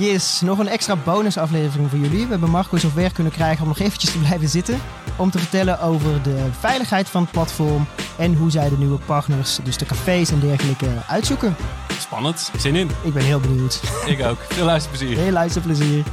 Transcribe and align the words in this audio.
Yes, 0.00 0.40
nog 0.40 0.58
een 0.58 0.68
extra 0.68 0.96
bonusaflevering 0.96 1.90
voor 1.90 1.98
jullie. 1.98 2.24
We 2.24 2.30
hebben 2.30 2.50
Marco 2.50 2.76
zover 2.76 3.12
kunnen 3.12 3.32
krijgen 3.32 3.62
om 3.62 3.68
nog 3.68 3.78
eventjes 3.78 4.12
te 4.12 4.18
blijven 4.26 4.48
zitten. 4.48 4.78
Om 5.16 5.30
te 5.30 5.38
vertellen 5.38 5.80
over 5.80 6.22
de 6.22 6.46
veiligheid 6.50 7.08
van 7.08 7.22
het 7.22 7.30
platform. 7.30 7.86
En 8.18 8.34
hoe 8.34 8.50
zij 8.50 8.68
de 8.68 8.78
nieuwe 8.78 8.98
partners, 8.98 9.58
dus 9.64 9.76
de 9.76 9.84
cafés 9.84 10.30
en 10.30 10.40
dergelijke, 10.40 10.88
uitzoeken. 11.08 11.56
Spannend, 11.98 12.50
zin 12.58 12.76
in. 12.76 12.90
Ik 13.04 13.12
ben 13.12 13.22
heel 13.22 13.40
benieuwd. 13.40 13.80
Ik 14.06 14.22
ook. 14.24 14.38
Veel 14.38 14.64
luisterplezier. 14.64 15.16
Heel 15.16 15.32
luisterplezier. 15.32 16.04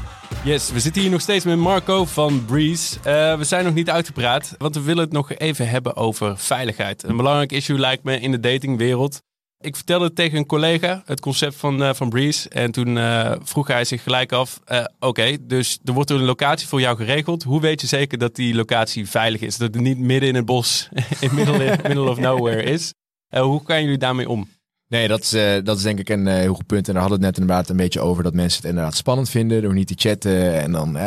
Yes, 0.43 0.71
we 0.71 0.79
zitten 0.79 1.01
hier 1.01 1.11
nog 1.11 1.21
steeds 1.21 1.45
met 1.45 1.57
Marco 1.57 2.05
van 2.05 2.45
Breeze. 2.45 2.97
Uh, 2.97 3.38
we 3.38 3.43
zijn 3.43 3.65
nog 3.65 3.73
niet 3.73 3.89
uitgepraat, 3.89 4.55
want 4.57 4.75
we 4.75 4.81
willen 4.81 5.04
het 5.04 5.13
nog 5.13 5.33
even 5.33 5.69
hebben 5.69 5.95
over 5.95 6.38
veiligheid. 6.38 7.04
Een 7.04 7.17
belangrijk 7.17 7.51
issue 7.51 7.79
lijkt 7.79 8.04
me 8.04 8.19
in 8.19 8.31
de 8.31 8.39
datingwereld. 8.39 9.21
Ik 9.59 9.75
vertelde 9.75 10.13
tegen 10.13 10.37
een 10.37 10.45
collega 10.45 11.01
het 11.05 11.19
concept 11.19 11.55
van, 11.55 11.81
uh, 11.81 11.93
van 11.93 12.09
Breeze. 12.09 12.49
En 12.49 12.71
toen 12.71 12.95
uh, 12.95 13.35
vroeg 13.41 13.67
hij 13.67 13.85
zich 13.85 14.03
gelijk 14.03 14.31
af: 14.31 14.59
uh, 14.71 14.85
Oké, 14.99 15.37
dus 15.41 15.79
er 15.83 15.93
wordt 15.93 16.09
een 16.09 16.23
locatie 16.23 16.68
voor 16.68 16.79
jou 16.79 16.97
geregeld. 16.97 17.43
Hoe 17.43 17.61
weet 17.61 17.82
je 17.82 17.87
zeker 17.87 18.18
dat 18.18 18.35
die 18.35 18.55
locatie 18.55 19.09
veilig 19.09 19.41
is? 19.41 19.57
Dat 19.57 19.73
het 19.73 19.83
niet 19.83 19.97
midden 19.97 20.29
in 20.29 20.35
het 20.35 20.46
bos, 20.46 20.89
in 21.19 21.35
middle, 21.35 21.77
middle 21.83 22.09
of 22.09 22.18
nowhere 22.19 22.63
is. 22.63 22.93
hoe 23.29 23.61
gaan 23.65 23.83
jullie 23.83 23.97
daarmee 23.97 24.29
om? 24.29 24.49
Nee, 24.87 25.07
dat 25.07 25.21
is, 25.21 25.29
dat 25.63 25.77
is 25.77 25.83
denk 25.83 25.99
ik 25.99 26.10
een 26.10 26.27
heel 26.27 26.54
goed 26.54 26.65
punt. 26.65 26.87
En 26.87 26.93
daar 26.93 27.01
hadden 27.01 27.19
we 27.19 27.25
het 27.25 27.35
net 27.35 27.43
inderdaad 27.43 27.69
een 27.69 27.83
beetje 27.83 27.99
over 27.99 28.24
dat 28.24 28.33
mensen 28.33 28.61
het 28.61 28.69
inderdaad 28.69 28.96
spannend 28.96 29.29
vinden 29.29 29.61
door 29.61 29.74
niet 29.74 29.87
te 29.87 29.93
chatten. 29.97 30.61
En 30.61 30.71
dan 30.71 30.97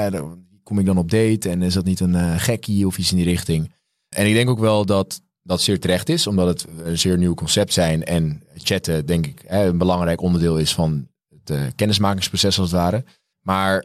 kom 0.63 0.79
ik 0.79 0.87
dan 0.87 0.99
op 0.99 1.11
date 1.11 1.49
en 1.49 1.63
is 1.63 1.75
dat 1.75 1.85
niet 1.85 2.01
een 2.01 2.41
gekkie 2.41 2.87
of 2.87 2.99
iets 2.99 3.11
in 3.11 3.17
die 3.17 3.27
richting. 3.27 3.73
En 4.09 4.27
ik 4.27 4.35
denk 4.35 4.49
ook 4.49 4.59
wel 4.59 4.87
dat 4.87 5.21
dat 5.51 5.63
zeer 5.63 5.81
terecht 5.81 6.09
is, 6.09 6.27
omdat 6.27 6.47
het 6.47 6.67
een 6.85 6.99
zeer 6.99 7.19
nieuw 7.19 7.35
concept 7.35 7.73
zijn. 7.73 8.05
En 8.05 8.43
chatten, 8.57 9.07
denk 9.07 9.27
ik, 9.27 9.45
een 9.47 9.79
belangrijk 9.79 10.21
onderdeel 10.21 10.59
is 10.59 10.75
van 10.75 11.09
het 11.29 11.51
uh, 11.51 11.63
kennismakingsproces 11.77 12.59
als 12.59 12.71
het 12.71 12.81
ware. 12.81 13.05
Maar 13.41 13.85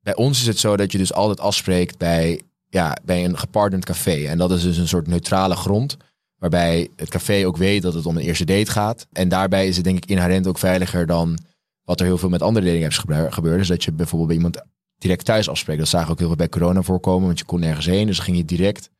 bij 0.00 0.14
ons 0.16 0.40
is 0.40 0.46
het 0.46 0.58
zo 0.58 0.76
dat 0.76 0.92
je 0.92 0.98
dus 0.98 1.12
altijd 1.12 1.40
afspreekt 1.40 1.98
bij, 1.98 2.42
ja, 2.68 2.96
bij 3.02 3.24
een 3.24 3.38
gepartnerd 3.38 3.84
café. 3.84 4.26
En 4.26 4.38
dat 4.38 4.50
is 4.50 4.62
dus 4.62 4.76
een 4.76 4.88
soort 4.88 5.06
neutrale 5.06 5.56
grond. 5.56 5.96
Waarbij 6.36 6.88
het 6.96 7.08
café 7.08 7.46
ook 7.46 7.56
weet 7.56 7.82
dat 7.82 7.94
het 7.94 8.06
om 8.06 8.16
een 8.16 8.22
eerste 8.22 8.44
date 8.44 8.70
gaat. 8.70 9.06
En 9.12 9.28
daarbij 9.28 9.68
is 9.68 9.76
het 9.76 9.84
denk 9.84 9.96
ik 9.96 10.10
inherent 10.10 10.46
ook 10.46 10.58
veiliger 10.58 11.06
dan 11.06 11.38
wat 11.84 12.00
er 12.00 12.06
heel 12.06 12.18
veel 12.18 12.28
met 12.28 12.42
andere 12.42 12.66
dating 12.66 12.84
apps 12.84 13.34
gebeurt. 13.34 13.58
Dus 13.58 13.68
dat 13.68 13.84
je 13.84 13.92
bijvoorbeeld 13.92 14.28
bij 14.28 14.36
iemand 14.36 14.62
direct 14.98 15.24
thuis 15.24 15.48
afspreekt. 15.48 15.78
Dat 15.80 15.88
zagen 15.88 16.06
we 16.06 16.12
ook 16.12 16.18
heel 16.18 16.28
veel 16.28 16.36
bij 16.36 16.48
corona 16.48 16.82
voorkomen. 16.82 17.26
Want 17.26 17.38
je 17.38 17.44
kon 17.44 17.60
nergens 17.60 17.86
heen. 17.86 18.06
Dus 18.06 18.18
ging 18.18 18.36
je 18.36 18.44
direct 18.44 18.90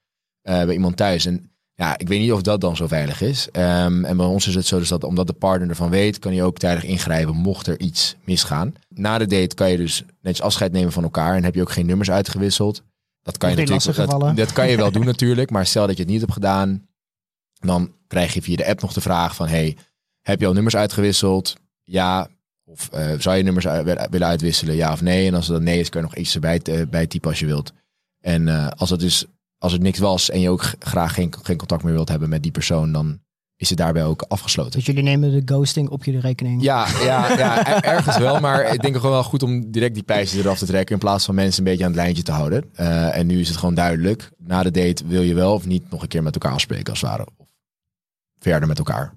uh, 0.43 0.65
bij 0.65 0.75
iemand 0.75 0.97
thuis. 0.97 1.27
En 1.27 1.51
ja, 1.81 1.99
ik 1.99 2.09
weet 2.09 2.21
niet 2.21 2.33
of 2.33 2.43
dat 2.43 2.61
dan 2.61 2.77
zo 2.77 2.87
veilig 2.87 3.21
is. 3.21 3.49
Um, 3.53 4.05
en 4.05 4.17
bij 4.17 4.27
ons 4.27 4.47
is 4.47 4.55
het 4.55 4.67
zo 4.67 4.79
dus 4.79 4.89
dat 4.89 5.05
omdat 5.05 5.27
de 5.27 5.33
partner 5.33 5.69
ervan 5.69 5.91
weet, 5.91 6.19
kan 6.19 6.35
je 6.35 6.43
ook 6.43 6.59
tijdig 6.59 6.85
ingrijpen 6.85 7.37
mocht 7.37 7.67
er 7.67 7.81
iets 7.81 8.17
misgaan. 8.25 8.75
Na 8.89 9.19
de 9.19 9.27
date 9.27 9.55
kan 9.55 9.71
je 9.71 9.77
dus 9.77 10.05
netjes 10.23 10.45
afscheid 10.45 10.73
nemen 10.73 10.93
van 10.93 11.03
elkaar 11.03 11.37
en 11.37 11.45
heb 11.45 11.55
je 11.55 11.61
ook 11.61 11.71
geen 11.71 11.87
nummers 11.87 12.11
uitgewisseld. 12.11 12.83
Dat 13.23 13.39
kan 13.39 13.51
je 13.51 13.57
natuurlijk 13.57 14.11
dat, 14.11 14.37
dat, 14.37 14.53
kan 14.53 14.71
je 14.71 14.77
wel 14.77 14.93
doen 14.99 15.05
natuurlijk, 15.05 15.51
maar 15.51 15.67
stel 15.67 15.87
dat 15.87 15.97
je 15.97 16.03
het 16.03 16.11
niet 16.11 16.21
hebt 16.21 16.33
gedaan, 16.33 16.89
dan 17.59 17.93
krijg 18.07 18.35
je 18.35 18.43
via 18.43 18.57
de 18.57 18.67
app 18.67 18.81
nog 18.81 18.93
de 18.93 19.01
vraag 19.01 19.35
van 19.35 19.49
hey, 19.49 19.77
heb 20.21 20.41
je 20.41 20.47
al 20.47 20.53
nummers 20.53 20.77
uitgewisseld? 20.77 21.57
Ja. 21.85 22.29
Of 22.65 22.91
uh, 22.95 23.13
zou 23.19 23.37
je 23.37 23.43
nummers 23.43 23.65
willen 24.11 24.27
uitwisselen? 24.27 24.75
Ja 24.75 24.93
of 24.93 25.03
nee? 25.03 25.27
En 25.27 25.35
als 25.35 25.47
dat 25.47 25.63
nee 25.63 25.81
is, 25.81 25.89
kan 25.89 26.01
je 26.01 26.07
nog 26.07 26.17
iets 26.17 26.35
erbij 26.35 26.61
uh, 26.71 26.87
bij 26.87 27.07
typen 27.07 27.31
als 27.31 27.39
je 27.39 27.47
wilt. 27.47 27.73
En 28.21 28.47
uh, 28.47 28.69
als 28.69 28.91
het 28.91 29.01
dus 29.01 29.27
als 29.61 29.73
het 29.73 29.83
niks 29.83 29.99
was 29.99 30.31
en 30.31 30.41
je 30.41 30.51
ook 30.51 30.75
graag 30.79 31.15
geen, 31.15 31.35
geen 31.43 31.57
contact 31.57 31.83
meer 31.83 31.93
wilt 31.93 32.09
hebben 32.09 32.29
met 32.29 32.43
die 32.43 32.53
persoon, 32.53 32.93
dan 32.93 33.21
is 33.57 33.69
het 33.69 33.79
daarbij 33.79 34.05
ook 34.05 34.23
afgesloten. 34.23 34.73
Dus 34.73 34.87
jullie 34.87 35.03
nemen 35.03 35.31
de 35.31 35.55
ghosting 35.55 35.89
op 35.89 36.05
jullie 36.05 36.21
rekening? 36.21 36.63
Ja, 36.63 36.87
ja, 37.03 37.37
ja 37.39 37.83
ergens 37.83 38.19
wel. 38.19 38.41
Maar 38.41 38.75
ik 38.75 38.81
denk 38.81 38.97
ook 38.97 39.03
wel 39.03 39.23
goed 39.23 39.43
om 39.43 39.71
direct 39.71 39.95
die 39.95 40.03
pijzen 40.03 40.39
eraf 40.39 40.59
te 40.59 40.67
trekken. 40.67 40.95
In 40.95 41.01
plaats 41.01 41.25
van 41.25 41.35
mensen 41.35 41.59
een 41.59 41.71
beetje 41.71 41.85
aan 41.85 41.91
het 41.91 42.01
lijntje 42.01 42.23
te 42.23 42.33
houden. 42.33 42.71
Uh, 42.77 43.17
en 43.17 43.27
nu 43.27 43.41
is 43.41 43.49
het 43.49 43.57
gewoon 43.57 43.75
duidelijk. 43.75 44.31
Na 44.39 44.63
de 44.63 44.71
date 44.71 45.07
wil 45.07 45.23
je 45.23 45.35
wel 45.35 45.55
of 45.55 45.67
niet 45.67 45.91
nog 45.91 46.03
een 46.03 46.09
keer 46.09 46.23
met 46.23 46.35
elkaar 46.35 46.53
afspreken 46.53 46.91
als 46.91 47.01
het 47.01 47.11
ware. 47.11 47.27
Of 47.37 47.47
verder 48.39 48.69
met 48.69 48.79
elkaar 48.79 49.15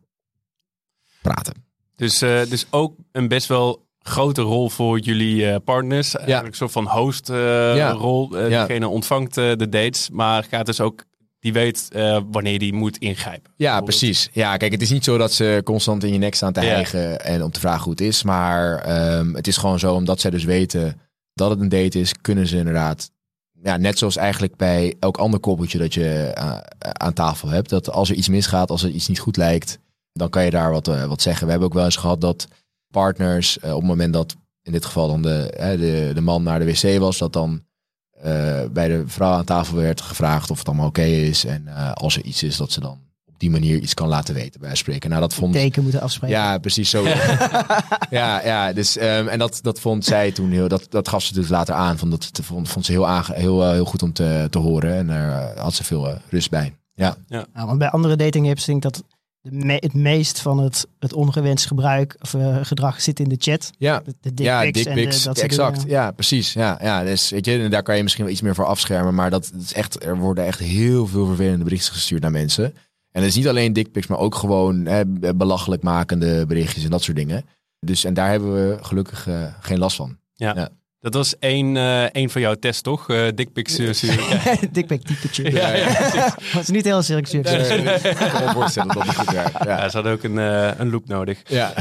praten. 1.22 1.54
Dus, 1.96 2.24
uh, 2.24 2.46
dus 2.50 2.66
ook 2.70 2.96
een 3.12 3.28
best 3.28 3.48
wel 3.48 3.83
grote 4.04 4.42
rol 4.42 4.70
voor 4.70 5.00
jullie 5.00 5.36
uh, 5.36 5.56
partners. 5.64 6.12
Ja. 6.12 6.18
Eigenlijk 6.18 6.48
een 6.48 6.56
soort 6.56 6.72
van 6.72 6.88
host 6.88 7.30
uh, 7.30 7.76
ja. 7.76 7.92
rol. 7.92 8.38
Uh, 8.38 8.50
ja. 8.50 8.66
Degene 8.66 8.88
ontvangt 8.88 9.34
de 9.34 9.70
dates, 9.70 10.10
maar 10.10 10.44
gaat 10.44 10.66
dus 10.66 10.82
ook 10.82 11.04
die 11.40 11.54
weet 11.54 11.88
wanneer 12.32 12.60
die 12.60 12.74
moet 12.74 12.98
ingrijpen. 12.98 13.52
Ja, 13.56 13.82
precies. 13.82 14.30
Ja, 14.32 14.58
kijk, 14.58 14.72
het 14.72 14.82
is 14.82 14.90
niet 14.90 15.04
zo 15.04 15.18
dat 15.18 15.34
ze 15.34 15.62
constant 15.64 16.04
in 16.04 16.14
je 16.14 16.18
nek 16.18 16.36
staan 16.36 16.54
te 16.54 16.60
hijgen 16.60 17.26
en 17.26 17.44
om 17.44 17.52
te 17.52 17.60
vragen 17.60 17.84
hoe 17.84 17.92
het 17.92 18.02
is. 18.02 18.24
Maar 18.24 18.90
um, 19.18 19.36
het 19.36 19.48
is 19.48 19.58
gewoon 19.58 19.80
zo, 19.80 19.94
omdat 19.94 20.20
zij 20.20 20.32
dus 20.32 20.44
weten 20.44 21.00
dat 21.34 21.50
het 21.50 21.60
een 21.60 21.70
date 21.70 22.00
is, 22.00 22.14
kunnen 22.22 22.48
ze 22.48 22.58
inderdaad 22.58 23.12
ja, 23.64 23.78
net 23.78 23.98
zoals 23.98 24.16
eigenlijk 24.16 24.56
bij 24.56 24.96
elk 25.00 25.18
ander 25.18 25.40
koppeltje 25.40 25.78
dat 25.78 25.94
je 25.94 26.32
aan 26.78 27.14
tafel 27.14 27.50
hebt. 27.50 27.70
Dat 27.70 27.90
als 27.90 28.10
er 28.10 28.16
iets 28.16 28.30
misgaat, 28.30 28.70
als 28.70 28.84
er 28.84 28.90
iets 28.90 29.08
niet 29.08 29.20
goed 29.20 29.38
lijkt, 29.38 29.80
dan 30.14 30.30
kan 30.30 30.44
je 30.44 30.50
daar 30.50 30.72
wat, 30.72 30.86
wat 31.08 31.22
zeggen. 31.22 31.46
We 31.46 31.52
hebben 31.52 31.70
ook 31.70 31.76
wel 31.76 31.86
eens 31.86 31.96
gehad 31.96 32.22
dat 32.22 32.48
partners, 32.94 33.58
uh, 33.58 33.70
op 33.70 33.80
het 33.80 33.88
moment 33.88 34.14
dat 34.14 34.36
in 34.62 34.72
dit 34.72 34.86
geval 34.86 35.08
dan 35.08 35.22
de, 35.22 35.58
uh, 35.60 35.80
de, 35.80 36.12
de 36.14 36.22
man 36.22 36.44
naar 36.44 36.60
de 36.60 36.66
wc 36.66 37.00
was, 37.00 37.18
dat 37.18 37.34
dan 37.34 37.64
uh, 38.18 38.24
bij 38.72 38.88
de 38.88 39.04
vrouw 39.06 39.32
aan 39.32 39.44
tafel 39.44 39.76
werd 39.76 40.02
gevraagd 40.02 40.52
of 40.52 40.58
het 40.58 40.68
allemaal 40.68 40.88
oké 40.88 41.00
okay 41.00 41.14
is. 41.14 41.46
En 41.46 41.68
als 41.94 42.16
er 42.16 42.24
iets 42.24 42.44
is, 42.44 42.58
dat 42.58 42.72
ze 42.72 42.80
dan 42.80 43.02
op 43.26 43.40
die 43.40 43.50
manier 43.50 43.80
iets 43.80 43.94
kan 43.94 44.08
laten 44.08 44.34
weten 44.34 44.60
bij 44.60 44.76
spreken. 44.76 45.10
Nou, 45.10 45.22
dat 45.22 45.34
vond. 45.34 45.54
Teken 45.54 45.84
moeten 45.84 46.02
afspreken. 46.02 46.38
Ja, 46.38 46.58
precies 46.58 46.90
zo. 46.90 47.04
ja, 48.10 48.44
ja, 48.44 48.74
dus 48.74 48.98
um, 48.98 49.28
en 49.28 49.40
dat, 49.40 49.60
dat 49.62 49.80
vond 49.80 50.06
zij 50.06 50.32
toen 50.32 50.52
heel. 50.52 50.68
Dat, 50.68 50.86
dat 50.90 51.08
gaf 51.08 51.24
ze 51.24 51.34
dus 51.34 51.50
later 51.50 51.76
aan. 51.76 51.98
Van 51.98 52.10
dat 52.10 52.30
vond, 52.42 52.70
vond 52.70 52.86
ze 52.86 52.92
heel, 52.92 53.08
aange, 53.08 53.34
heel, 53.34 53.72
heel 53.72 53.86
goed 53.86 54.04
om 54.04 54.14
te, 54.14 54.48
te 54.50 54.58
horen. 54.58 54.96
En 54.96 55.08
daar 55.08 55.58
had 55.58 55.74
ze 55.74 55.84
veel 55.84 56.18
rust 56.30 56.50
bij. 56.50 56.74
Ja. 56.96 57.16
ja. 57.28 57.46
Nou, 57.54 57.68
want 57.68 57.80
bij 57.80 57.90
andere 57.90 58.16
dating 58.16 58.50
apps 58.50 58.66
denk 58.66 58.86
ik 58.86 58.92
dat 58.94 59.04
de 59.44 59.78
het 59.80 59.94
meest 59.94 60.40
van 60.40 60.58
het, 60.60 60.88
het 61.00 61.14
ongewenst 61.14 61.66
gebruik 61.66 62.16
of 62.22 62.34
uh, 62.34 62.58
gedrag 62.62 63.02
zit 63.02 63.20
in 63.20 63.30
de 63.30 63.36
chat. 63.40 63.72
Ja, 63.78 64.02
de, 64.22 64.34
de 64.34 64.44
ja, 64.44 64.72
dickpics. 64.72 65.28
Exact. 65.28 65.84
Ja, 65.88 66.12
precies. 66.12 66.54
Ja, 66.54 66.80
ja, 66.82 67.04
dus 67.04 67.30
weet 67.30 67.46
je, 67.46 67.70
daar 67.70 67.84
kan 67.84 67.96
je 67.96 68.04
misschien 68.04 68.24
wel 68.24 68.34
iets 68.34 68.42
meer 68.42 68.56
voor 68.56 68.66
afschermen, 68.66 69.16
maar 69.16 69.30
dat, 69.30 69.52
is 69.60 69.74
echt, 69.74 70.04
er 70.04 70.18
worden 70.18 70.46
echt 70.46 70.60
heel 70.60 71.08
veel 71.08 71.26
vervelende 71.26 71.64
berichten 71.64 71.94
gestuurd 71.94 72.22
naar 72.22 72.32
mensen. 72.32 72.64
En 73.12 73.22
dat 73.22 73.30
is 73.30 73.36
niet 73.36 73.48
alleen 73.48 73.74
dickpics, 73.74 74.08
maar 74.08 74.18
ook 74.18 74.36
gewoon 74.36 74.86
hè, 74.86 75.06
belachelijk 75.36 75.84
makende 75.84 76.46
berichtjes 76.46 76.84
en 76.84 76.90
dat 76.90 77.04
soort 77.04 77.18
dingen. 77.18 77.46
Dus 77.80 78.04
en 78.04 78.14
daar 78.14 78.30
hebben 78.30 78.54
we 78.54 78.78
gelukkig 78.82 79.28
uh, 79.28 79.46
geen 79.60 79.80
last 79.80 79.96
van. 79.96 80.18
Ja. 80.34 80.56
ja. 80.56 80.70
Dat 81.04 81.14
was 81.14 81.40
één, 81.40 81.76
uh, 81.76 82.04
één 82.04 82.30
van 82.30 82.42
jouw 82.42 82.54
tests, 82.54 82.82
toch? 82.82 83.10
Uh, 83.10 83.28
dickpics 83.36 83.80
uh, 83.80 83.92
Dickpic 84.72 85.04
typetje. 85.04 85.52
Ja, 85.52 85.70
ja, 85.70 85.88
ja 86.14 86.36
was 86.54 86.68
niet 86.68 86.86
heel 86.86 87.02
serieus. 87.02 87.32
Nee, 87.32 87.42
ik 87.42 88.30
kan 88.32 88.46
me 88.46 88.52
voorstellen 88.54 88.96
dat 88.96 89.06
het 89.06 89.16
goed. 89.16 89.32
Ja. 89.66 89.90
ze 89.90 89.96
hadden 89.96 90.14
ook 90.14 90.24
een, 90.24 90.38
een 90.82 90.90
loop 90.90 91.08
nodig. 91.08 91.42
Ja. 91.46 91.74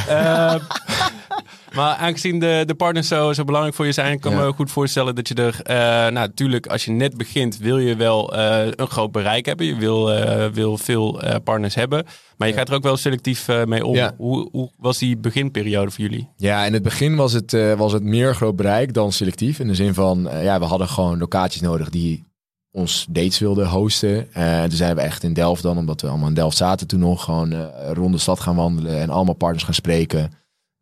Maar 1.75 1.97
aangezien 1.97 2.38
de, 2.38 2.62
de 2.66 2.75
partners 2.75 3.09
zo, 3.09 3.33
zo 3.33 3.44
belangrijk 3.44 3.77
voor 3.77 3.87
je 3.87 3.93
zijn, 3.93 4.21
kan 4.21 4.33
ik 4.33 4.38
me 4.38 4.53
goed 4.53 4.71
voorstellen 4.71 5.15
dat 5.15 5.28
je 5.28 5.34
er, 5.34 5.60
uh, 5.66 5.77
nou 5.77 6.12
natuurlijk, 6.12 6.66
als 6.66 6.84
je 6.84 6.91
net 6.91 7.16
begint, 7.16 7.59
wil 7.59 7.78
je 7.78 7.97
wel 7.97 8.37
uh, 8.37 8.66
een 8.71 8.87
groot 8.87 9.12
bereik 9.12 9.47
hebben. 9.47 9.66
Je 9.66 9.77
wil, 9.77 10.16
uh, 10.16 10.47
wil 10.47 10.78
veel 10.78 11.21
partners 11.44 11.75
hebben. 11.75 12.05
Maar 12.37 12.49
je 12.49 12.55
gaat 12.55 12.69
er 12.69 12.75
ook 12.75 12.82
wel 12.82 12.97
selectief 12.97 13.49
mee 13.66 13.87
om. 13.87 13.94
Ja. 13.94 14.15
Hoe, 14.16 14.49
hoe, 14.53 14.71
was 14.77 14.99
die 14.99 15.16
beginperiode 15.16 15.91
voor 15.91 16.05
jullie? 16.05 16.28
Ja, 16.37 16.65
in 16.65 16.72
het 16.72 16.82
begin 16.82 17.16
was 17.16 17.32
het, 17.32 17.56
was 17.77 17.93
het 17.93 18.03
meer 18.03 18.34
groot 18.34 18.56
bereik 18.56 18.94
dan 18.94 19.12
selectief. 19.12 19.59
In 19.59 19.66
de 19.66 19.75
zin 19.75 19.94
van, 19.94 20.28
ja, 20.43 20.59
we 20.59 20.65
hadden 20.65 20.88
gewoon 20.88 21.19
locaties 21.19 21.61
nodig 21.61 21.91
die 21.91 22.25
ons 22.71 23.06
dates 23.11 23.38
wilden 23.38 23.69
hosten. 23.69 24.34
En 24.34 24.69
toen 24.69 24.77
zijn 24.77 24.94
we 24.94 25.00
echt 25.00 25.22
in 25.22 25.32
Delft 25.32 25.62
dan, 25.62 25.78
omdat 25.78 26.00
we 26.00 26.09
allemaal 26.09 26.28
in 26.28 26.34
Delft 26.34 26.56
zaten 26.56 26.87
toen 26.87 27.00
nog, 27.00 27.25
gewoon 27.25 27.71
rond 27.93 28.12
de 28.12 28.19
stad 28.19 28.41
gaan 28.41 28.56
wandelen 28.56 29.00
en 29.00 29.11
allemaal 29.11 29.34
partners 29.34 29.65
gaan 29.65 29.75
spreken. 29.75 30.31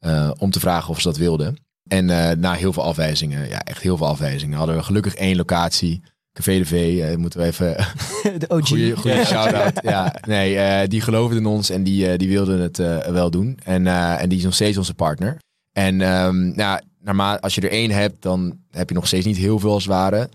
Uh, 0.07 0.31
om 0.39 0.51
te 0.51 0.61
vragen 0.61 0.91
of 0.91 1.01
ze 1.01 1.09
dat 1.09 1.17
wilden. 1.17 1.57
En 1.89 2.09
uh, 2.09 2.31
na 2.31 2.53
heel 2.53 2.73
veel 2.73 2.83
afwijzingen, 2.83 3.49
ja, 3.49 3.63
echt 3.63 3.83
heel 3.83 3.97
veel 3.97 4.07
afwijzingen, 4.07 4.59
hadden 4.59 4.77
we 4.77 4.83
gelukkig 4.83 5.15
één 5.15 5.37
locatie. 5.37 6.03
Café 6.33 6.59
de 6.59 6.65
V, 6.65 6.73
uh, 6.73 7.17
moeten 7.17 7.41
we 7.41 7.47
even. 7.47 7.77
de 8.41 8.49
OG. 8.49 8.69
Goeie, 8.69 8.97
goeie 8.97 9.25
shout-out. 9.25 9.81
ja, 9.83 10.15
nee, 10.27 10.89
die 10.89 11.01
geloofden 11.01 11.39
in 11.39 11.47
ons 11.47 11.71
en 11.71 11.83
die, 11.83 12.17
die 12.17 12.29
wilden 12.29 12.61
het 12.61 12.77
wel 13.13 13.31
doen. 13.31 13.59
En, 13.65 13.87
en 13.87 14.29
die 14.29 14.39
is 14.39 14.45
nog 14.45 14.55
steeds 14.55 14.77
onze 14.77 14.95
partner. 14.95 15.37
En 15.73 16.01
um, 16.01 16.55
nou, 16.57 16.81
naarmate, 16.99 17.41
als 17.41 17.55
je 17.55 17.61
er 17.61 17.71
één 17.71 17.91
hebt, 17.91 18.23
dan 18.23 18.59
heb 18.71 18.89
je 18.89 18.95
nog 18.95 19.07
steeds 19.07 19.27
niet 19.27 19.37
heel 19.37 19.59
veel 19.59 19.73
als 19.73 19.87
ware. 19.87 20.29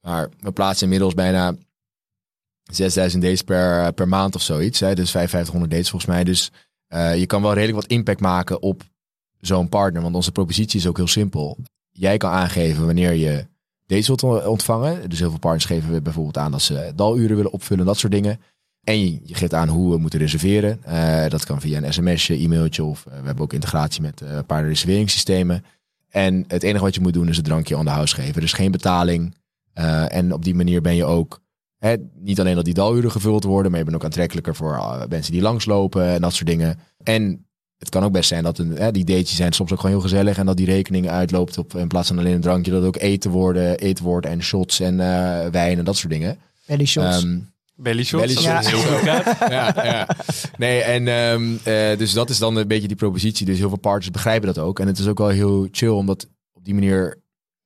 Maar 0.00 0.28
we 0.40 0.52
plaatsen 0.52 0.84
inmiddels 0.84 1.14
bijna 1.14 1.54
6000 2.62 3.22
dates 3.22 3.42
per, 3.42 3.92
per 3.92 4.08
maand 4.08 4.34
of 4.34 4.42
zoiets. 4.42 4.80
Hè? 4.80 4.94
Dus 4.94 5.10
5500 5.10 5.72
dates 5.72 5.90
volgens 5.90 6.10
mij. 6.10 6.24
Dus 6.24 6.50
je 7.18 7.26
kan 7.26 7.42
wel 7.42 7.54
redelijk 7.54 7.80
wat 7.80 7.90
impact 7.90 8.20
maken 8.20 8.62
op 8.62 8.82
zo'n 9.46 9.68
partner. 9.68 10.02
Want 10.02 10.14
onze 10.14 10.32
propositie 10.32 10.80
is 10.80 10.86
ook 10.86 10.96
heel 10.96 11.06
simpel. 11.06 11.58
Jij 11.90 12.16
kan 12.16 12.30
aangeven 12.30 12.86
wanneer 12.86 13.12
je 13.12 13.46
deze 13.86 14.14
wilt 14.16 14.46
ontvangen. 14.46 15.10
Dus 15.10 15.18
heel 15.18 15.30
veel 15.30 15.38
partners 15.38 15.64
geven 15.64 15.92
we 15.92 16.02
bijvoorbeeld 16.02 16.38
aan 16.38 16.50
dat 16.50 16.62
ze 16.62 16.92
daluren 16.96 17.36
willen 17.36 17.52
opvullen, 17.52 17.86
dat 17.86 17.98
soort 17.98 18.12
dingen. 18.12 18.40
En 18.84 19.00
je, 19.00 19.34
geeft 19.34 19.54
aan 19.54 19.68
hoe 19.68 19.90
we 19.90 19.98
moeten 19.98 20.18
reserveren. 20.18 20.80
Uh, 20.88 21.28
dat 21.28 21.44
kan 21.44 21.60
via 21.60 21.82
een 21.82 21.92
sms'je, 21.92 22.34
e-mailtje 22.34 22.84
of 22.84 23.04
uh, 23.08 23.12
we 23.18 23.26
hebben 23.26 23.44
ook 23.44 23.52
integratie 23.52 24.02
met 24.02 24.20
uh, 24.20 24.32
een 24.32 24.46
paar 24.46 24.66
reserveringssystemen. 24.66 25.64
En 26.08 26.44
het 26.48 26.62
enige 26.62 26.84
wat 26.84 26.94
je 26.94 27.00
moet 27.00 27.12
doen 27.12 27.28
is 27.28 27.36
het 27.36 27.44
drankje 27.44 27.76
on 27.76 27.84
the 27.84 27.90
house 27.90 28.14
geven. 28.14 28.40
Dus 28.40 28.52
geen 28.52 28.70
betaling. 28.70 29.34
En 30.08 30.32
op 30.32 30.44
die 30.44 30.54
manier 30.54 30.80
ben 30.80 30.94
je 30.94 31.04
ook 31.04 31.40
hè, 31.78 31.96
niet 32.14 32.40
alleen 32.40 32.54
dat 32.54 32.64
die 32.64 32.74
daluren 32.74 33.10
gevuld 33.10 33.44
worden, 33.44 33.70
maar 33.70 33.80
je 33.80 33.86
bent 33.86 33.96
ook 33.96 34.04
aantrekkelijker 34.04 34.54
voor 34.54 35.06
mensen 35.08 35.32
die 35.32 35.42
langslopen 35.42 36.06
en 36.06 36.20
dat 36.20 36.32
soort 36.32 36.48
dingen. 36.48 36.78
En 37.02 37.46
het 37.78 37.88
kan 37.88 38.04
ook 38.04 38.12
best 38.12 38.28
zijn 38.28 38.42
dat 38.42 38.58
een, 38.58 38.76
hè, 38.76 38.90
die 38.90 39.04
dates 39.04 39.36
zijn 39.36 39.52
soms 39.52 39.72
ook 39.72 39.80
gewoon 39.80 39.94
heel 39.96 40.04
gezellig 40.04 40.38
en 40.38 40.46
dat 40.46 40.56
die 40.56 40.66
rekening 40.66 41.08
uitloopt 41.08 41.58
op 41.58 41.74
in 41.74 41.88
plaats 41.88 42.08
van 42.08 42.18
alleen 42.18 42.34
een 42.34 42.40
drankje, 42.40 42.70
dat 42.70 42.84
ook 42.84 42.96
eten 42.96 43.30
worden, 43.30 43.78
eten 43.78 44.04
wordt 44.04 44.26
en 44.26 44.42
shots 44.42 44.80
en 44.80 44.94
uh, 44.94 45.46
wijn 45.46 45.78
en 45.78 45.84
dat 45.84 45.96
soort 45.96 46.12
dingen. 46.12 46.38
Belly 46.66 46.86
shots. 46.86 47.22
Um, 47.22 47.52
Belly 47.76 48.04
shots, 48.04 48.42
Ja. 48.42 48.60
ja, 49.48 49.72
ja. 49.84 50.08
Nee, 50.56 50.82
en 50.82 51.08
ehm, 51.08 51.54
eh, 51.62 51.98
dus 51.98 52.12
dat 52.12 52.30
is 52.30 52.38
dan 52.38 52.56
een 52.56 52.68
beetje 52.68 52.88
die 52.88 52.96
propositie. 52.96 53.46
Dus 53.46 53.58
heel 53.58 53.68
veel 53.68 53.78
partners 53.78 54.10
begrijpen 54.10 54.54
dat 54.54 54.58
ook. 54.58 54.80
En 54.80 54.86
het 54.86 54.98
is 54.98 55.06
ook 55.06 55.18
wel 55.18 55.28
heel 55.28 55.68
chill, 55.70 55.88
omdat 55.88 56.28
op 56.52 56.64
die 56.64 56.74
manier 56.74 57.22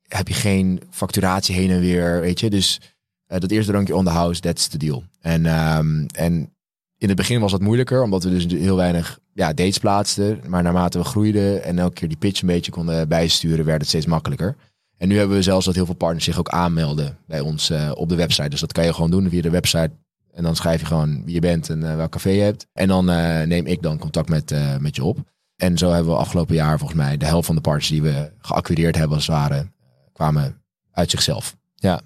heb 0.09 0.29
je 0.29 0.35
geen 0.35 0.81
facturatie 0.91 1.55
heen 1.55 1.71
en 1.71 1.81
weer, 1.81 2.21
weet 2.21 2.41
je. 2.41 2.51
Dus 2.51 2.81
eh, 3.27 3.41
dat 3.41 3.51
eerste 3.51 3.71
drankje 3.71 3.97
on 3.97 4.05
the 4.05 4.11
house, 4.11 4.41
that's 4.41 4.69
the 4.69 4.79
deal. 4.79 5.05
En, 5.21 5.47
ehm, 5.47 6.07
en 6.07 6.53
in 6.99 7.09
het 7.09 7.17
begin 7.17 7.41
was 7.41 7.51
dat 7.51 7.61
moeilijker, 7.61 8.03
omdat 8.03 8.23
we 8.23 8.31
dus 8.31 8.47
heel 8.61 8.77
weinig 8.77 9.19
ja, 9.33 9.53
dates 9.53 9.79
plaatsten. 9.79 10.41
Maar 10.47 10.63
naarmate 10.63 10.99
we 10.99 11.05
groeiden 11.05 11.65
en 11.65 11.79
elke 11.79 11.95
keer 11.95 12.09
die 12.09 12.17
pitch 12.17 12.41
een 12.41 12.47
beetje 12.47 12.71
konden 12.71 13.09
bijsturen, 13.09 13.65
werd 13.65 13.81
het 13.81 13.89
steeds 13.89 14.07
makkelijker. 14.07 14.57
En 14.97 15.09
nu 15.09 15.19
hebben 15.19 15.37
we 15.37 15.43
zelfs 15.43 15.65
dat 15.65 15.75
heel 15.75 15.87
veel 15.87 15.95
partners 15.95 16.25
zich 16.25 16.39
ook 16.39 16.49
aanmelden 16.49 17.19
bij 17.27 17.41
ons 17.41 17.71
eh, 17.71 17.91
op 17.95 18.09
de 18.09 18.15
website. 18.15 18.49
Dus 18.49 18.61
dat 18.61 18.73
kan 18.73 18.85
je 18.85 18.95
gewoon 18.95 19.11
doen 19.11 19.29
via 19.29 19.43
de 19.43 19.51
website. 19.51 19.91
En 20.33 20.43
dan 20.43 20.57
schrijf 20.57 20.81
je 20.81 20.87
gewoon 20.87 21.25
wie 21.25 21.35
je 21.35 21.41
bent 21.41 21.71
en 21.71 21.91
eh, 21.91 21.97
welk 21.97 22.11
café 22.11 22.31
je 22.31 22.41
hebt. 22.41 22.67
En 22.73 22.89
dan 22.89 23.11
eh, 23.11 23.47
neem 23.47 23.67
ik 23.67 23.83
dan 23.83 23.99
contact 23.99 24.29
met, 24.29 24.55
met 24.81 24.97
je 24.97 25.05
op. 25.05 25.19
En 25.57 25.79
zo 25.79 25.91
hebben 25.91 26.13
we 26.13 26.19
afgelopen 26.19 26.55
jaar 26.55 26.79
volgens 26.79 26.99
mij 26.99 27.17
de 27.17 27.27
helft 27.27 27.47
van 27.47 27.55
de 27.55 27.61
partners 27.61 27.89
die 27.89 28.03
we 28.03 28.31
geacquireerd 28.39 28.97
hebben 28.97 29.17
als 29.17 29.27
het 29.27 29.37
ware, 29.37 29.71
kwamen 30.13 30.63
uit 30.93 31.11
zichzelf. 31.11 31.57
Ja, 31.75 32.01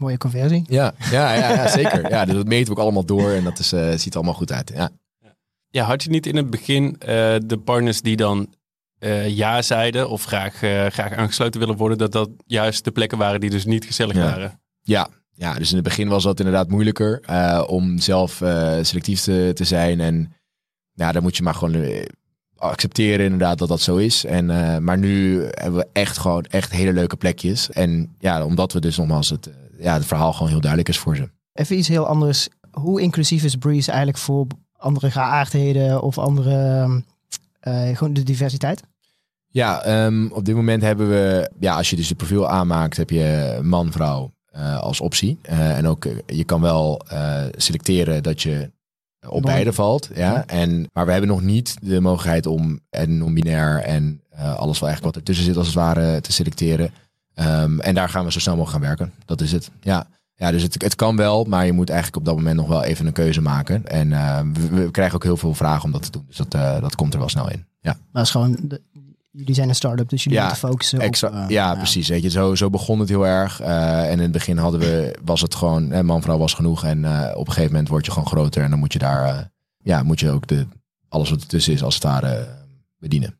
Mooie 0.00 0.18
conversie. 0.18 0.64
ja, 0.66 0.92
ja, 1.10 1.34
ja, 1.34 1.52
ja 1.52 1.68
zeker. 1.68 2.10
Ja, 2.10 2.24
dus 2.24 2.34
dat 2.34 2.46
meten 2.46 2.66
we 2.66 2.72
ook 2.72 2.84
allemaal 2.84 3.04
door 3.04 3.30
en 3.30 3.44
dat 3.44 3.58
is, 3.58 3.72
eh, 3.72 3.90
ziet 3.90 4.06
er 4.10 4.14
allemaal 4.14 4.34
goed 4.34 4.52
uit. 4.52 4.72
Ja. 4.74 4.90
Ja, 5.70 5.84
had 5.84 6.02
je 6.02 6.10
niet 6.10 6.26
in 6.26 6.36
het 6.36 6.50
begin 6.50 6.96
eh, 6.98 7.06
de 7.46 7.58
partners 7.64 8.00
die 8.00 8.16
dan 8.16 8.54
eh, 8.98 9.28
ja 9.28 9.62
zeiden 9.62 10.08
of 10.08 10.24
graag, 10.24 10.62
eh, 10.62 10.86
graag 10.86 11.12
aangesloten 11.12 11.60
willen 11.60 11.76
worden, 11.76 11.98
dat 11.98 12.12
dat 12.12 12.30
juist 12.46 12.84
de 12.84 12.90
plekken 12.90 13.18
waren 13.18 13.40
die 13.40 13.50
dus 13.50 13.64
niet 13.64 13.84
gezellig 13.84 14.16
Ja. 14.16 14.22
waren? 14.24 14.60
Ja, 14.82 15.08
ja, 15.32 15.54
dus 15.54 15.68
in 15.70 15.74
het 15.74 15.84
begin 15.84 16.08
was 16.08 16.22
dat 16.22 16.38
inderdaad 16.38 16.68
moeilijker 16.68 17.20
eh, 17.20 17.64
om 17.66 17.98
zelf 17.98 18.40
eh, 18.40 18.78
selectief 18.82 19.20
te, 19.20 19.50
te 19.54 19.64
zijn. 19.64 20.00
En 20.00 20.32
ja, 20.92 21.12
dan 21.12 21.22
moet 21.22 21.36
je 21.36 21.42
maar 21.42 21.54
gewoon 21.54 22.04
accepteren 22.56 23.24
inderdaad 23.24 23.58
dat 23.58 23.68
dat 23.68 23.80
zo 23.80 23.96
is. 23.96 24.24
En, 24.24 24.50
eh, 24.50 24.78
maar 24.78 24.98
nu 24.98 25.42
hebben 25.50 25.80
we 25.80 25.88
echt 25.92 26.18
gewoon 26.18 26.44
echt 26.44 26.70
hele 26.72 26.92
leuke 26.92 27.16
plekjes. 27.16 27.70
En 27.70 28.14
ja, 28.18 28.44
omdat 28.44 28.72
we 28.72 28.80
dus 28.80 28.96
nogmaals 28.96 29.30
het, 29.30 29.46
eh, 29.46 29.54
ja, 29.80 29.94
het 29.94 30.06
verhaal 30.06 30.32
gewoon 30.32 30.48
heel 30.48 30.60
duidelijk 30.60 30.88
is 30.88 30.98
voor 30.98 31.16
ze. 31.16 31.28
Even 31.52 31.78
iets 31.78 31.88
heel 31.88 32.06
anders. 32.06 32.48
Hoe 32.70 33.00
inclusief 33.00 33.44
is 33.44 33.56
Breeze 33.56 33.90
eigenlijk 33.90 34.18
voor 34.18 34.46
andere 34.76 35.10
geaardheden 35.10 36.02
of 36.02 36.18
andere, 36.18 36.88
eh, 37.60 37.96
gewoon 37.96 38.12
de 38.12 38.22
diversiteit? 38.22 38.82
Ja, 39.48 39.82
ehm, 39.82 40.26
op 40.26 40.44
dit 40.44 40.54
moment 40.54 40.82
hebben 40.82 41.08
we, 41.08 41.50
ja, 41.60 41.76
als 41.76 41.90
je 41.90 41.96
dus 41.96 42.08
het 42.08 42.16
profiel 42.16 42.48
aanmaakt, 42.48 42.96
heb 42.96 43.10
je 43.10 43.58
man, 43.62 43.92
vrouw 43.92 44.32
eh, 44.46 44.78
als 44.78 45.00
optie. 45.00 45.38
Eh, 45.42 45.78
en 45.78 45.86
ook, 45.86 46.06
je 46.26 46.44
kan 46.44 46.60
wel 46.60 47.00
selecteren 47.56 48.22
dat 48.22 48.42
je 48.42 48.70
op 49.26 49.32
Non- 49.32 49.42
beide 49.42 49.72
valt. 49.72 50.10
Ja? 50.14 50.32
Ja. 50.32 50.46
En, 50.46 50.86
maar 50.92 51.06
we 51.06 51.12
hebben 51.12 51.30
nog 51.30 51.42
niet 51.42 51.76
de 51.82 52.00
mogelijkheid 52.00 52.46
om 52.46 52.80
en 52.90 53.18
non-binair 53.18 53.80
en 53.80 54.22
alles 54.36 54.78
wat 54.78 54.88
eigenlijk 54.88 55.02
wat 55.02 55.16
ertussen 55.16 55.44
zit 55.44 55.56
als 55.56 55.66
het 55.66 55.76
ware 55.76 56.20
te 56.20 56.32
selecteren. 56.32 56.90
Ehm, 57.34 57.78
en 57.80 57.94
daar 57.94 58.08
gaan 58.08 58.24
we 58.24 58.32
zo 58.32 58.38
snel 58.38 58.56
mogelijk 58.56 58.84
gaan 58.84 58.96
werken. 58.96 59.12
Dat 59.24 59.40
is 59.40 59.52
het. 59.52 59.70
Ja. 59.80 60.06
Ja, 60.34 60.50
dus 60.50 60.62
het, 60.62 60.82
het 60.82 60.94
kan 60.94 61.16
wel, 61.16 61.44
maar 61.44 61.66
je 61.66 61.72
moet 61.72 61.88
eigenlijk 61.88 62.18
op 62.18 62.24
dat 62.24 62.36
moment 62.36 62.56
nog 62.56 62.68
wel 62.68 62.84
even 62.84 63.06
een 63.06 63.12
keuze 63.12 63.40
maken. 63.40 63.86
En 63.86 64.12
eh, 64.12 64.40
we, 64.52 64.68
we 64.68 64.90
krijgen 64.90 65.14
ook 65.14 65.22
heel 65.22 65.36
veel 65.36 65.54
vragen 65.54 65.84
om 65.84 65.92
dat 65.92 66.02
te 66.02 66.10
doen. 66.10 66.24
Dus 66.26 66.36
dat, 66.36 66.54
eh, 66.54 66.80
dat 66.80 66.94
komt 66.94 67.12
er 67.12 67.18
wel 67.18 67.28
snel 67.28 67.50
in. 67.50 67.66
Ja. 67.80 67.96
Maar 68.12 68.22
is 68.22 68.30
gewoon, 68.30 68.56
de- 68.62 68.82
jullie 69.30 69.54
zijn 69.54 69.68
een 69.68 69.74
start-up, 69.74 70.08
dus 70.08 70.22
jullie 70.24 70.38
Ja, 70.38 70.44
moeten 70.44 70.68
focussen 70.68 70.98
op... 70.98 71.04
eh, 71.34 71.48
ja, 71.48 71.74
precies. 71.74 72.08
Weet 72.08 72.22
je, 72.22 72.30
zo, 72.30 72.54
zo 72.54 72.70
begon 72.70 72.98
het 73.00 73.08
heel 73.08 73.26
erg. 73.26 73.60
Eh, 73.60 74.04
en 74.06 74.12
in 74.12 74.18
het 74.20 74.32
begin 74.32 74.56
hadden 74.58 74.80
we, 74.80 75.18
was 75.24 75.40
het 75.40 75.54
gewoon, 75.54 75.92
eh, 75.92 76.00
man, 76.00 76.22
vrouw 76.22 76.38
was 76.38 76.54
genoeg. 76.54 76.84
En 76.84 77.04
eh, 77.04 77.30
op 77.36 77.46
een 77.46 77.52
gegeven 77.52 77.72
moment 77.72 77.88
word 77.88 78.04
je 78.06 78.12
gewoon 78.12 78.28
groter. 78.28 78.62
En 78.62 78.70
dan 78.70 78.78
moet 78.78 78.92
je 78.92 78.98
daar, 78.98 79.50
ja, 79.82 80.02
moet 80.02 80.20
je 80.20 80.30
ook 80.30 80.46
de, 80.46 80.66
alles 81.08 81.30
wat 81.30 81.40
ertussen 81.40 81.72
is, 81.72 81.82
als 81.82 81.94
het 81.94 82.02
ware, 82.02 82.28
eh, 82.34 82.44
bedienen. 82.98 83.38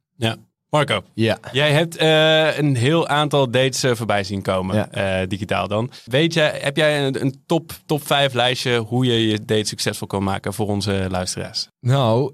Marco, 0.70 1.02
Ja. 1.14 1.38
jij 1.52 1.72
hebt 1.72 1.96
eh, 1.96 2.58
een 2.58 2.76
heel 2.76 3.08
aantal 3.08 3.50
dates 3.50 3.82
eh, 3.82 3.94
voorbij 3.94 4.25
zien 4.25 4.43
komen, 4.43 4.76
Ja. 4.76 4.90
eh, 5.20 5.28
digitaal 5.28 5.69
dan. 5.69 5.90
Weet 6.05 6.34
jij, 6.34 6.58
heb 6.62 6.76
jij 6.76 7.06
een, 7.06 7.20
een 7.20 7.43
top, 7.46 7.72
top 7.87 8.06
5 8.06 8.32
lijstje 8.34 8.78
hoe 8.78 9.05
je 9.06 9.26
je 9.26 9.44
date 9.44 9.64
succesvol 9.64 10.06
kan 10.06 10.22
maken 10.22 10.55
voor 10.55 10.67
onze 10.67 11.06
luisteraars? 11.11 11.69
Nou, 11.81 12.32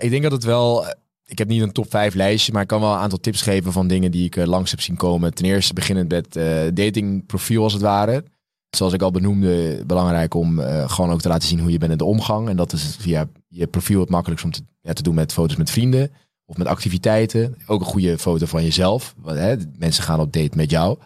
ik 0.00 0.10
denk 0.10 0.22
dat 0.22 0.32
het 0.32 0.44
wel. 0.44 0.84
Ik 1.24 1.38
heb 1.38 1.48
niet 1.48 1.62
een 1.62 1.72
top 1.72 1.90
5 1.90 2.14
lijstje, 2.14 2.52
maar 2.52 2.62
ik 2.62 2.68
kan 2.68 2.80
wel 2.80 2.92
een 2.92 2.98
aantal 2.98 3.18
tips 3.20 3.42
geven 3.42 3.72
van 3.72 3.86
dingen 3.86 4.10
die 4.10 4.24
ik 4.24 4.36
langs 4.36 4.70
heb 4.70 4.80
zien 4.80 4.96
komen. 4.96 5.34
Ten 5.34 5.44
eerste 5.44 5.74
beginnend 5.74 6.08
met 6.10 6.32
datingprofiel 6.76 7.62
als 7.62 7.72
het 7.72 7.82
ware. 7.82 8.24
Zoals 8.70 8.92
ik 8.92 9.02
al 9.02 9.10
benoemde, 9.10 9.82
belangrijk 9.86 10.34
om 10.34 10.60
gewoon 10.86 11.10
ook 11.10 11.20
te 11.20 11.28
laten 11.28 11.48
zien 11.48 11.60
hoe 11.60 11.70
je 11.70 11.78
bent 11.78 11.92
in 11.92 11.98
de 11.98 12.04
omgang. 12.04 12.48
En 12.48 12.56
dat 12.56 12.72
is 12.72 12.96
via 13.00 13.28
je 13.48 13.66
profiel 13.66 14.00
het 14.00 14.08
makkelijkst 14.10 14.44
om 14.44 14.52
te, 14.52 14.62
ja, 14.80 14.92
te 14.92 15.02
doen 15.02 15.14
met 15.14 15.32
foto's 15.32 15.56
met 15.56 15.70
vrienden 15.70 16.10
of 16.52 16.58
met 16.58 16.66
activiteiten. 16.66 17.56
Ook 17.66 17.80
een 17.80 17.86
goede 17.86 18.18
foto 18.18 18.46
van 18.46 18.62
jezelf. 18.62 19.14
Want, 19.18 19.38
hè, 19.38 19.56
mensen 19.78 20.02
gaan 20.04 20.20
op 20.20 20.32
date 20.32 20.56
met 20.56 20.70
jou. 20.70 20.98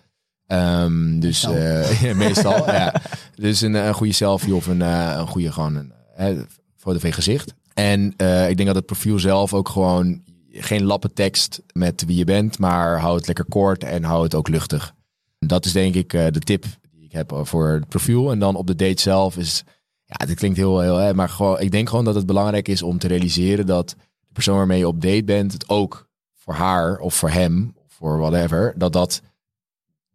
Ehm, 0.46 1.18
dus 1.18 1.46
Meestal. 1.46 1.54
eh, 1.54 2.14
meestal, 2.26 2.72
ja. 2.72 2.94
Dus 3.34 3.60
een, 3.60 3.74
een 3.74 3.94
goede 3.94 4.12
selfie 4.12 4.54
of 4.54 4.66
een, 4.66 4.82
eh, 4.82 5.14
een 5.18 5.26
goede 5.26 5.52
gewoon 5.52 5.74
een, 5.76 5.92
eh, 6.16 6.38
foto 6.76 6.98
van 6.98 7.08
je 7.08 7.14
gezicht. 7.14 7.54
En 7.74 8.14
eh, 8.16 8.48
ik 8.48 8.56
denk 8.56 8.66
dat 8.68 8.76
het 8.76 8.86
profiel 8.86 9.18
zelf 9.18 9.54
ook 9.54 9.68
gewoon 9.68 10.22
geen 10.50 10.84
lappen 10.84 11.12
tekst 11.12 11.62
met 11.72 12.04
wie 12.06 12.16
je 12.16 12.24
bent, 12.24 12.58
maar 12.58 13.00
hou 13.00 13.16
het 13.16 13.26
lekker 13.26 13.44
kort 13.44 13.84
en 13.84 14.04
hou 14.04 14.22
het 14.22 14.34
ook 14.34 14.48
luchtig. 14.48 14.94
Dat 15.38 15.64
is 15.64 15.72
denk 15.72 15.94
ik 15.94 16.12
eh, 16.12 16.26
de 16.30 16.38
tip 16.38 16.64
die 16.90 17.04
ik 17.04 17.12
heb 17.12 17.40
voor 17.42 17.68
het 17.68 17.88
profiel. 17.88 18.30
En 18.30 18.38
dan 18.38 18.54
op 18.56 18.66
de 18.66 18.74
date 18.74 19.00
zelf 19.02 19.36
is, 19.36 19.62
ja, 20.04 20.26
dit 20.26 20.36
klinkt 20.36 20.56
heel, 20.56 20.80
heel, 20.80 20.96
hè, 20.96 21.14
maar 21.14 21.28
gewoon, 21.28 21.60
ik 21.60 21.70
denk 21.70 21.88
gewoon 21.88 22.04
dat 22.04 22.14
het 22.14 22.26
belangrijk 22.26 22.68
is 22.68 22.82
om 22.82 22.98
te 22.98 23.08
realiseren 23.08 23.66
dat 23.66 23.96
persoon 24.36 24.56
waarmee 24.56 24.78
je 24.78 24.88
op 24.88 25.02
date 25.02 25.24
bent, 25.24 25.52
het 25.52 25.68
ook 25.68 26.08
voor 26.34 26.54
haar 26.54 26.98
of 26.98 27.14
voor 27.14 27.30
hem, 27.30 27.72
of 27.76 27.92
voor 27.92 28.18
whatever, 28.18 28.74
dat 28.76 28.92
dat 28.92 29.22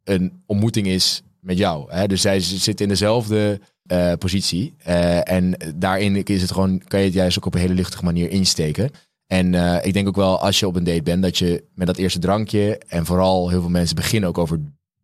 een 0.03 0.43
ontmoeting 0.45 0.87
is 0.87 1.21
met 1.39 1.57
jou. 1.57 1.91
Hè? 1.91 2.07
Dus 2.07 2.21
zij 2.21 2.39
zit 2.39 2.81
in 2.81 2.87
dezelfde 2.87 3.59
eh, 3.85 4.13
positie. 4.13 4.73
Eh, 4.77 5.31
en 5.31 5.57
daarin 5.75 6.23
is 6.23 6.41
het 6.41 6.51
gewoon, 6.51 6.81
kan 6.87 6.99
je 6.99 7.05
het 7.05 7.13
juist 7.13 7.37
ook 7.37 7.45
op 7.45 7.53
een 7.53 7.59
hele 7.59 7.73
luchtige 7.73 8.03
manier 8.03 8.29
insteken. 8.29 8.89
En 9.27 9.53
eh, 9.55 9.85
ik 9.85 9.93
denk 9.93 10.07
ook 10.07 10.15
wel, 10.15 10.39
als 10.39 10.59
je 10.59 10.67
op 10.67 10.75
een 10.75 10.83
date 10.83 11.03
bent, 11.03 11.21
dat 11.21 11.37
je 11.37 11.63
met 11.73 11.87
dat 11.87 11.97
eerste 11.97 12.19
drankje, 12.19 12.77
en 12.77 13.05
vooral 13.05 13.49
heel 13.49 13.61
veel 13.61 13.69
mensen 13.69 13.95
beginnen 13.95 14.29
ook 14.29 14.37
over, 14.37 14.59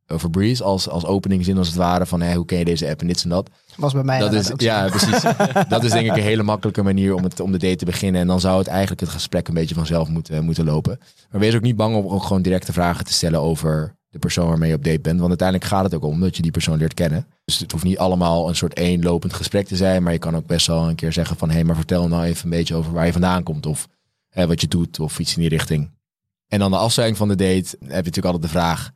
over 0.07 0.29
Breeze 0.29 0.63
als, 0.63 0.89
als 0.89 1.05
openingzin 1.05 1.57
als 1.57 1.67
het 1.67 1.75
ware, 1.75 2.05
van 2.05 2.21
hé, 2.21 2.35
hoe 2.35 2.45
ken 2.45 2.57
je 2.57 2.65
deze 2.65 2.89
app 2.89 3.01
en 3.01 3.07
dit 3.07 3.23
en 3.23 3.29
dat. 3.29 3.49
Was 3.75 3.93
bij 3.93 4.03
mij 4.03 4.19
Dat 4.19 4.33
is, 4.33 4.51
ook 4.51 4.61
ja, 4.61 4.87
precies. 4.87 5.21
dat 5.69 5.83
is 5.83 5.91
denk 5.91 6.05
ik 6.05 6.15
een 6.15 6.21
hele 6.21 6.43
makkelijke 6.43 6.83
manier 6.83 7.13
om, 7.13 7.23
het, 7.23 7.39
om 7.39 7.51
de 7.51 7.57
date 7.57 7.75
te 7.75 7.85
beginnen. 7.85 8.21
En 8.21 8.27
dan 8.27 8.39
zou 8.39 8.57
het 8.57 8.67
eigenlijk 8.67 8.99
het 8.99 9.09
gesprek 9.09 9.47
een 9.47 9.53
beetje 9.53 9.75
vanzelf 9.75 10.09
moeten, 10.09 10.43
moeten 10.43 10.65
lopen. 10.65 10.99
Maar 11.31 11.41
wees 11.41 11.55
ook 11.55 11.61
niet 11.61 11.75
bang 11.75 11.95
om 11.95 12.07
ook 12.07 12.23
gewoon 12.23 12.41
directe 12.41 12.73
vragen 12.73 13.05
te 13.05 13.13
stellen 13.13 13.39
over 13.39 13.95
de 14.09 14.19
persoon 14.19 14.47
waarmee 14.47 14.69
je 14.69 14.75
op 14.75 14.83
date 14.83 14.99
bent. 14.99 15.17
Want 15.17 15.29
uiteindelijk 15.29 15.69
gaat 15.69 15.83
het 15.83 15.93
ook 15.93 16.03
om 16.03 16.19
dat 16.19 16.35
je 16.35 16.41
die 16.41 16.51
persoon 16.51 16.77
leert 16.77 16.93
kennen. 16.93 17.27
Dus 17.45 17.59
het 17.59 17.71
hoeft 17.71 17.83
niet 17.83 17.97
allemaal 17.97 18.49
een 18.49 18.55
soort 18.55 18.73
één 18.73 19.03
lopend 19.03 19.33
gesprek 19.33 19.67
te 19.67 19.75
zijn. 19.75 20.03
Maar 20.03 20.13
je 20.13 20.19
kan 20.19 20.35
ook 20.35 20.45
best 20.45 20.67
wel 20.67 20.89
een 20.89 20.95
keer 20.95 21.13
zeggen 21.13 21.37
van... 21.37 21.49
hé, 21.49 21.63
maar 21.63 21.75
vertel 21.75 22.07
nou 22.07 22.23
even 22.23 22.43
een 22.43 22.57
beetje 22.57 22.75
over 22.75 22.91
waar 22.91 23.05
je 23.05 23.11
vandaan 23.11 23.43
komt. 23.43 23.65
Of 23.65 23.87
wat 24.33 24.61
je 24.61 24.67
doet 24.67 24.99
of 24.99 25.19
iets 25.19 25.35
in 25.35 25.41
die 25.41 25.49
richting. 25.49 25.89
En 26.47 26.59
dan 26.59 26.71
de 26.71 26.77
afsluiting 26.77 27.19
van 27.19 27.27
de 27.27 27.35
date 27.35 27.77
heb 27.79 27.89
je 27.89 27.95
natuurlijk 27.95 28.25
altijd 28.25 28.43
de 28.43 28.49
vraag... 28.49 28.91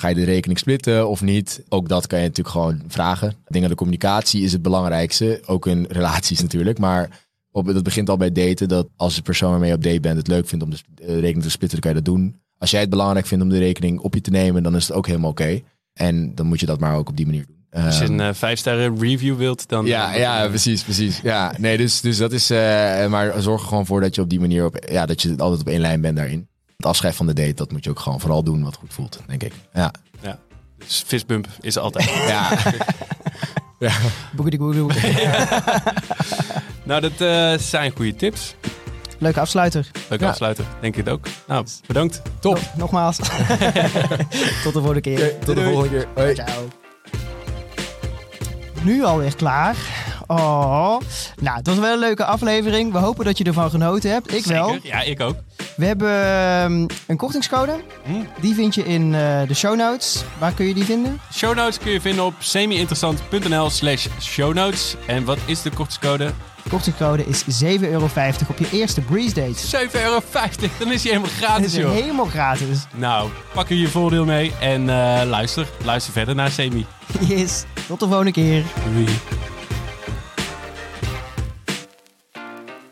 Ga 0.00 0.08
je 0.08 0.14
de 0.14 0.24
rekening 0.24 0.58
splitten 0.58 1.08
of 1.08 1.22
niet? 1.22 1.62
Ook 1.68 1.88
dat 1.88 2.06
kan 2.06 2.18
je 2.18 2.24
natuurlijk 2.24 2.54
gewoon 2.54 2.82
vragen. 2.88 3.28
Ik 3.28 3.36
denk 3.46 3.60
dat 3.60 3.70
de 3.70 3.76
communicatie 3.76 4.42
is 4.42 4.52
het 4.52 4.62
belangrijkste. 4.62 5.42
Ook 5.46 5.66
in 5.66 5.86
relaties 5.88 6.40
natuurlijk. 6.40 6.78
Maar 6.78 7.26
op, 7.50 7.66
dat 7.66 7.82
begint 7.82 8.10
al 8.10 8.16
bij 8.16 8.32
daten. 8.32 8.68
Dat 8.68 8.88
als 8.96 9.14
de 9.14 9.22
persoon 9.22 9.50
waarmee 9.50 9.68
je 9.68 9.74
op 9.74 9.82
date 9.82 10.00
bent 10.00 10.16
het 10.16 10.28
leuk 10.28 10.48
vindt 10.48 10.64
om 10.64 10.70
de 10.70 10.78
eh, 11.02 11.14
rekening 11.14 11.42
te 11.42 11.50
splitten, 11.50 11.80
dan 11.80 11.92
kan 11.92 11.98
je 11.98 12.04
dat 12.04 12.14
doen. 12.14 12.40
Als 12.58 12.70
jij 12.70 12.80
het 12.80 12.90
belangrijk 12.90 13.26
vindt 13.26 13.44
om 13.44 13.50
de 13.50 13.58
rekening 13.58 13.98
op 14.00 14.14
je 14.14 14.20
te 14.20 14.30
nemen, 14.30 14.62
dan 14.62 14.76
is 14.76 14.88
het 14.88 14.96
ook 14.96 15.06
helemaal 15.06 15.30
oké. 15.30 15.60
En 15.92 16.34
dan 16.34 16.46
moet 16.46 16.60
je 16.60 16.66
dat 16.66 16.80
maar 16.80 16.96
ook 16.96 17.08
op 17.08 17.16
die 17.16 17.26
manier 17.26 17.46
doen. 17.46 17.84
Als 17.84 17.98
je 17.98 18.04
Ehm, 18.04 18.12
een 18.12 18.20
eh, 18.20 18.34
vijf 18.34 18.58
sterren 18.58 18.98
review 18.98 19.36
wilt, 19.36 19.68
dan... 19.68 19.86
ja, 19.86 20.14
ja, 20.14 20.48
precies, 20.48 20.82
precies. 20.82 21.20
Ja, 21.22 21.54
nee, 21.58 21.76
dus, 21.76 22.00
dus 22.00 22.16
dat 22.16 22.32
is. 22.32 22.50
eh, 22.50 23.06
maar 23.06 23.42
zorg 23.42 23.62
er 23.62 23.68
gewoon 23.68 23.86
voor 23.86 24.00
dat 24.00 24.14
je 24.14 24.20
op 24.20 24.30
die 24.30 24.40
manier 24.40 24.64
op, 24.64 24.86
ja, 24.90 25.06
dat 25.06 25.22
je 25.22 25.34
altijd 25.36 25.60
op 25.60 25.68
één 25.68 25.80
lijn 25.80 26.00
bent 26.00 26.16
daarin. 26.16 26.48
Het 26.80 26.88
afscheid 26.88 27.14
van 27.16 27.26
de 27.26 27.32
date, 27.32 27.54
dat 27.54 27.72
moet 27.72 27.84
je 27.84 27.90
ook 27.90 27.98
gewoon 27.98 28.20
vooral 28.20 28.42
doen 28.42 28.64
wat 28.64 28.76
goed 28.76 28.92
voelt, 28.94 29.18
denk 29.26 29.42
ik. 29.42 29.52
Ja, 29.72 29.92
Dus 30.78 31.02
fistbump 31.06 31.46
is 31.60 31.78
altijd. 31.78 32.10
ja, 33.78 33.92
Boekie, 34.32 34.58
boekie, 34.58 34.80
boekie. 34.82 35.14
nou, 36.82 37.00
dat 37.00 37.20
eh, 37.20 37.58
zijn 37.58 37.92
goede 37.96 38.16
tips. 38.16 38.54
leuke 39.18 39.40
afsluiter. 39.40 39.90
Leuk 40.08 40.20
Ja. 40.20 40.28
afsluiten, 40.28 40.64
denk 40.80 40.96
ik 40.96 41.04
het 41.04 41.14
ook. 41.14 41.26
Nou, 41.46 41.66
bedankt. 41.86 42.22
Top. 42.40 42.54
Nog- 42.54 42.76
Nogmaals. 42.76 43.16
Tot 44.62 44.72
de 44.72 44.72
volgende 44.72 45.00
keer. 45.00 45.38
Tot 45.38 45.54
de 45.56 45.62
volgende 45.64 45.88
keer. 45.88 46.06
Hoi. 46.14 46.34
Ciao. 46.34 46.68
Nu 48.82 49.04
alweer 49.04 49.36
klaar. 49.36 49.76
Oh. 50.26 50.96
Nou, 51.40 51.56
het 51.56 51.66
was 51.66 51.78
wel 51.78 51.92
een 51.92 51.98
leuke 51.98 52.24
aflevering. 52.24 52.92
We 52.92 52.98
hopen 52.98 53.24
dat 53.24 53.38
je 53.38 53.44
ervan 53.44 53.70
genoten 53.70 54.10
hebt. 54.10 54.34
Ik 54.34 54.44
wel. 54.44 54.76
Ja, 54.82 55.00
ik 55.00 55.20
ook. 55.20 55.36
We 55.80 55.86
hebben 55.86 56.24
ehm, 56.24 56.86
een 57.06 57.16
kortingscode. 57.16 57.80
Hm. 58.04 58.12
Die 58.40 58.54
vind 58.54 58.74
je 58.74 58.84
in 58.84 59.14
eh, 59.14 59.42
de 59.48 59.54
show 59.54 59.76
notes. 59.76 60.24
Waar 60.38 60.52
kun 60.52 60.66
je 60.66 60.74
die 60.74 60.84
vinden? 60.84 61.20
Show 61.34 61.54
notes 61.56 61.78
kun 61.78 61.90
je 61.90 62.00
vinden 62.00 62.24
op 62.24 62.34
semi-interessant.nl 62.38 63.70
slash 63.70 64.06
show 64.20 64.54
notes. 64.54 64.96
En 65.06 65.24
wat 65.24 65.38
is 65.44 65.62
de 65.62 65.70
kortingscode? 65.70 66.32
De 66.62 66.70
kortingscode 66.70 67.24
is 67.26 67.42
7,50 67.42 67.80
euro 67.80 68.08
op 68.48 68.58
je 68.58 68.68
eerste 68.72 69.00
Breeze 69.00 69.34
date. 69.34 69.86
7,50 69.86 69.92
euro. 70.02 70.20
Dan 70.78 70.92
is 70.92 71.02
hij 71.02 71.12
helemaal 71.12 71.22
Dat 71.22 71.30
gratis, 71.30 71.66
is 71.66 71.74
joh. 71.74 71.92
helemaal 71.92 72.26
gratis. 72.26 72.86
Nou, 72.94 73.30
pak 73.54 73.70
er 73.70 73.76
je 73.76 73.88
voordeel 73.88 74.24
mee 74.24 74.52
en 74.60 74.80
eh, 74.80 75.28
luister. 75.28 75.66
Luister 75.84 76.12
verder 76.12 76.34
naar 76.34 76.50
Semi. 76.50 76.86
Yes. 77.20 77.64
Tot 77.86 78.00
de 78.00 78.06
volgende 78.06 78.32
keer. 78.32 78.64
Doei. 78.92 79.08